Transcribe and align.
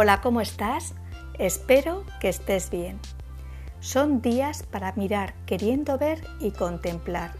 Hola, 0.00 0.20
¿cómo 0.20 0.40
estás? 0.40 0.94
Espero 1.40 2.04
que 2.20 2.28
estés 2.28 2.70
bien. 2.70 3.00
Son 3.80 4.22
días 4.22 4.62
para 4.62 4.92
mirar 4.92 5.34
queriendo 5.44 5.98
ver 5.98 6.24
y 6.38 6.52
contemplar. 6.52 7.32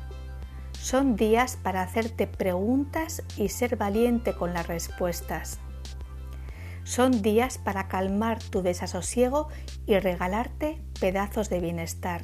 Son 0.73 1.15
días 1.15 1.57
para 1.57 1.83
hacerte 1.83 2.27
preguntas 2.27 3.23
y 3.37 3.51
ser 3.51 3.77
valiente 3.77 4.33
con 4.35 4.55
las 4.55 4.67
respuestas. 4.67 5.61
Son 6.83 7.23
días 7.23 7.59
para 7.59 7.87
calmar 7.87 8.43
tu 8.43 8.63
desasosiego 8.63 9.47
y 9.87 9.97
regalarte 10.01 10.83
pedazos 10.99 11.51
de 11.51 11.61
bienestar. 11.61 12.23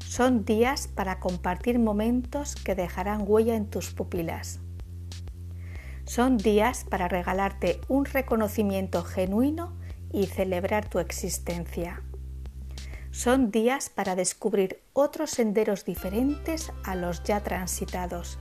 Son 0.00 0.44
días 0.44 0.86
para 0.86 1.18
compartir 1.18 1.78
momentos 1.78 2.56
que 2.56 2.74
dejarán 2.74 3.24
huella 3.26 3.56
en 3.56 3.70
tus 3.70 3.90
pupilas. 3.90 4.60
Son 6.08 6.38
días 6.38 6.86
para 6.88 7.06
regalarte 7.06 7.82
un 7.86 8.06
reconocimiento 8.06 9.04
genuino 9.04 9.76
y 10.10 10.24
celebrar 10.24 10.88
tu 10.88 11.00
existencia. 11.00 12.02
Son 13.10 13.50
días 13.50 13.90
para 13.90 14.16
descubrir 14.16 14.80
otros 14.94 15.28
senderos 15.28 15.84
diferentes 15.84 16.72
a 16.82 16.94
los 16.94 17.22
ya 17.24 17.40
transitados. 17.40 18.38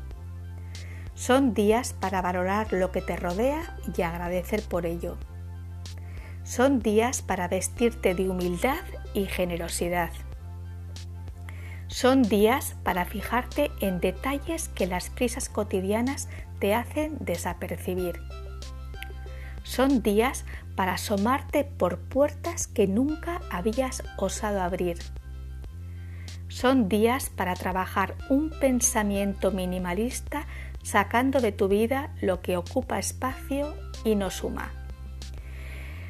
Son 1.13 1.53
días 1.53 1.91
para 1.91 2.21
valorar 2.21 2.71
lo 2.71 2.93
que 2.93 3.02
te 3.02 3.17
rodea 3.17 3.77
y 3.98 4.02
agradecer 4.02 4.62
por 4.62 4.85
ello. 4.85 5.18
Son 6.45 6.79
días 6.79 7.21
para 7.21 7.49
vestirte 7.49 8.15
de 8.15 8.29
humildad 8.29 8.79
y 9.13 9.26
generosidad. 9.26 10.12
Son 11.99 12.21
días 12.21 12.75
para 12.83 13.05
fijarte 13.05 13.71
en 13.79 13.99
detalles 13.99 14.69
que 14.69 14.85
las 14.85 15.09
prisas 15.09 15.49
cotidianas 15.49 16.29
te 16.59 16.75
hacen 16.75 17.17
desapercibir. 17.20 18.20
Son 19.63 20.03
días 20.03 20.45
para 20.76 20.93
asomarte 20.93 21.63
por 21.63 21.98
puertas 21.98 22.67
que 22.67 22.85
nunca 22.85 23.41
habías 23.49 24.04
osado 24.17 24.62
abrir. 24.62 24.99
Son 26.49 26.87
días 26.87 27.31
para 27.31 27.55
trabajar 27.55 28.13
un 28.29 28.51
pensamiento 28.51 29.49
minimalista 29.49 30.45
sacando 30.84 31.39
de 31.39 31.51
tu 31.51 31.67
vida 31.67 32.13
lo 32.21 32.43
que 32.43 32.57
ocupa 32.57 32.99
espacio 32.99 33.73
y 34.05 34.13
no 34.13 34.29
suma. 34.29 34.71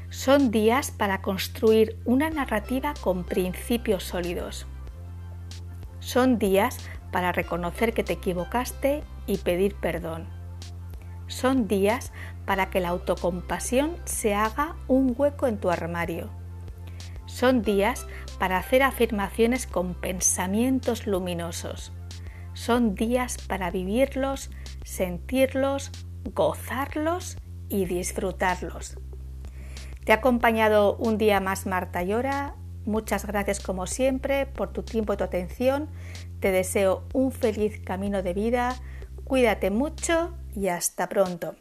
Son 0.09 0.51
días 0.51 0.91
para 0.91 1.21
construir 1.21 1.97
una 2.03 2.29
narrativa 2.29 2.93
con 3.01 3.23
principios 3.23 4.03
sólidos. 4.03 4.67
Son 6.07 6.39
días 6.39 6.77
para 7.11 7.33
reconocer 7.33 7.93
que 7.93 8.01
te 8.01 8.13
equivocaste 8.13 9.03
y 9.25 9.39
pedir 9.39 9.75
perdón. 9.75 10.25
Son 11.27 11.67
días 11.67 12.13
para 12.45 12.69
que 12.69 12.79
la 12.79 12.87
autocompasión 12.87 13.97
se 14.05 14.33
haga 14.33 14.77
un 14.87 15.13
hueco 15.17 15.47
en 15.47 15.57
tu 15.57 15.69
armario. 15.69 16.29
Son 17.25 17.61
días 17.61 18.07
para 18.39 18.57
hacer 18.57 18.83
afirmaciones 18.83 19.67
con 19.67 19.95
pensamientos 19.95 21.07
luminosos. 21.07 21.91
Son 22.53 22.95
días 22.95 23.37
para 23.45 23.69
vivirlos, 23.69 24.49
sentirlos, 24.85 25.91
gozarlos 26.33 27.35
y 27.67 27.83
disfrutarlos. 27.83 28.97
Te 30.05 30.13
ha 30.13 30.15
acompañado 30.15 30.95
un 30.95 31.17
día 31.17 31.41
más 31.41 31.65
Marta 31.65 32.01
Llora. 32.01 32.55
Muchas 32.87 33.27
gracias 33.27 33.59
como 33.59 33.85
siempre 33.85 34.45
por 34.45 34.71
tu 34.71 34.81
tiempo 34.81 35.11
y 35.11 35.17
tu 35.17 35.25
atención. 35.25 35.89
Te 36.39 36.51
deseo 36.51 37.03
un 37.13 37.33
feliz 37.33 37.81
camino 37.83 38.23
de 38.23 38.33
vida. 38.33 38.77
Cuídate 39.25 39.71
mucho 39.71 40.33
y 40.55 40.69
hasta 40.69 41.09
pronto. 41.09 41.55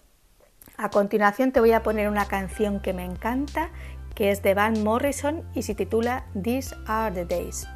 A 0.77 0.89
continuación 0.89 1.51
te 1.51 1.59
voy 1.59 1.73
a 1.73 1.83
poner 1.83 2.09
una 2.09 2.27
canción 2.27 2.79
que 2.79 2.93
me 2.93 3.05
encanta, 3.05 3.71
que 4.15 4.31
es 4.31 4.45
de 4.45 4.55
Van 4.55 4.85
Morrison 4.85 5.43
y 5.53 5.63
se 5.63 5.75
titula 5.75 6.27
These 6.41 6.77
Are 6.87 7.13
the 7.13 7.25
Days. 7.25 7.67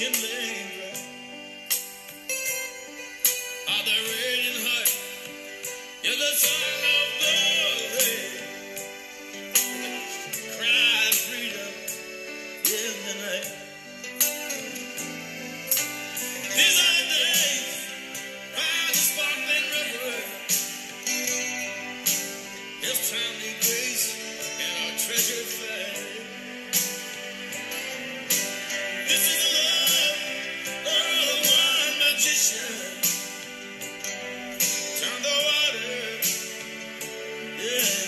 Are 0.00 0.04
the 0.04 0.14
raging 3.90 4.62
hurt, 4.62 4.90
you're 6.04 6.14
the 6.14 6.32
Yeah. 37.58 38.07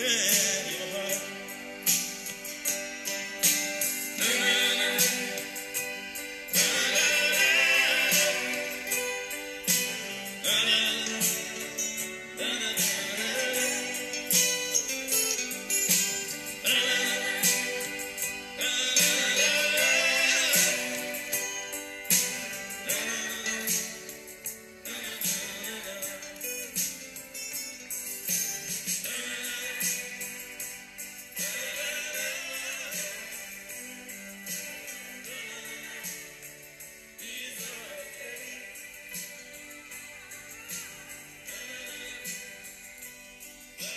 Yeah. 0.00 0.39